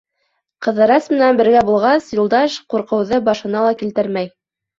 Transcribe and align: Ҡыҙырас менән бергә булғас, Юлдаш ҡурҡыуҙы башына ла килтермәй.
Ҡыҙырас 0.67 1.09
менән 1.11 1.37
бергә 1.41 1.61
булғас, 1.67 2.07
Юлдаш 2.21 2.57
ҡурҡыуҙы 2.75 3.21
башына 3.29 3.63
ла 3.69 3.77
килтермәй. 3.85 4.33